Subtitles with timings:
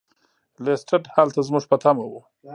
[0.63, 2.13] لیسټرډ هلته زموږ په تمه و.